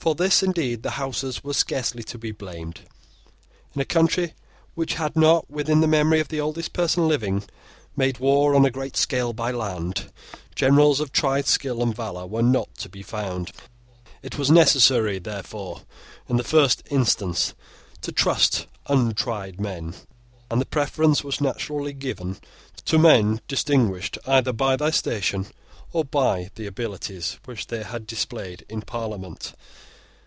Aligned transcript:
For 0.00 0.14
this, 0.14 0.42
indeed, 0.42 0.84
the 0.84 0.92
Houses 0.92 1.42
are 1.44 1.52
scarcely 1.52 2.02
to 2.04 2.16
be 2.16 2.30
blamed. 2.32 2.80
In 3.74 3.80
a 3.82 3.84
country 3.84 4.32
which 4.74 4.94
had 4.94 5.14
not, 5.16 5.50
within 5.50 5.82
the 5.82 5.86
memory 5.86 6.18
of 6.18 6.28
the 6.28 6.40
oldest 6.40 6.72
person 6.72 7.06
living, 7.06 7.42
made 7.94 8.16
war 8.18 8.54
on 8.54 8.64
a 8.64 8.70
great 8.70 8.96
scale 8.96 9.34
by 9.34 9.50
land, 9.50 10.10
generals 10.54 11.00
of 11.00 11.12
tried 11.12 11.46
skill 11.46 11.82
and 11.82 11.94
valour 11.94 12.26
were 12.26 12.42
not 12.42 12.74
to 12.78 12.88
be 12.88 13.02
found. 13.02 13.52
It 14.22 14.38
was 14.38 14.50
necessary, 14.50 15.18
therefore, 15.18 15.82
in 16.26 16.38
the 16.38 16.44
first 16.44 16.82
instance, 16.88 17.52
to 18.00 18.10
trust 18.10 18.66
untried 18.86 19.60
men; 19.60 19.94
and 20.50 20.58
the 20.58 20.64
preference 20.64 21.22
was 21.22 21.42
naturally 21.42 21.92
given 21.92 22.38
to 22.86 22.98
men 22.98 23.42
distinguished 23.46 24.16
either 24.26 24.54
by 24.54 24.74
their 24.76 24.90
station, 24.92 25.48
or 25.92 26.02
by 26.02 26.50
the 26.54 26.66
abilities 26.66 27.38
which 27.44 27.66
they 27.66 27.82
had 27.82 28.06
displayed 28.06 28.64
in 28.70 28.80
Parliament. 28.80 29.52